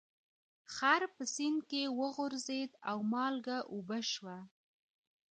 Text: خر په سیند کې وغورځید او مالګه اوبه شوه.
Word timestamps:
خر 0.75 1.01
په 1.15 1.23
سیند 1.35 1.59
کې 1.69 1.81
وغورځید 1.99 2.71
او 2.89 2.97
مالګه 3.13 3.57
اوبه 3.73 3.99
شوه. 4.11 4.37